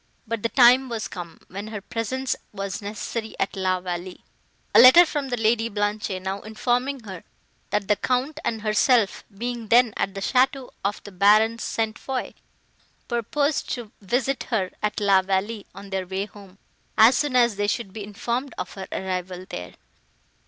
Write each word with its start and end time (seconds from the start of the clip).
But 0.25 0.41
the 0.41 0.49
time 0.49 0.89
was 0.89 1.07
come, 1.07 1.41
when 1.47 1.67
her 1.67 1.79
presence 1.79 2.35
was 2.51 2.81
necessary 2.81 3.35
at 3.39 3.55
La 3.55 3.79
Vallée, 3.79 4.23
a 4.73 4.79
letter 4.79 5.05
from 5.05 5.29
the 5.29 5.37
Lady 5.37 5.69
Blanche 5.69 6.09
now 6.19 6.41
informing 6.41 7.01
her, 7.01 7.23
that 7.69 7.87
the 7.87 7.95
Count 7.95 8.39
and 8.43 8.63
herself, 8.63 9.23
being 9.37 9.67
then 9.67 9.93
at 9.95 10.15
the 10.15 10.19
château 10.19 10.71
of 10.83 11.03
the 11.03 11.11
Baron 11.11 11.59
St. 11.59 11.99
Foix, 11.99 12.33
purposed 13.07 13.71
to 13.75 13.91
visit 14.01 14.45
her 14.45 14.71
at 14.81 14.99
La 14.99 15.21
Vallée, 15.21 15.67
on 15.75 15.91
their 15.91 16.07
way 16.07 16.25
home, 16.25 16.57
as 16.97 17.15
soon 17.15 17.35
as 17.35 17.55
they 17.57 17.67
should 17.67 17.93
be 17.93 18.03
informed 18.03 18.55
of 18.57 18.73
her 18.73 18.87
arrival 18.91 19.45
there. 19.51 19.75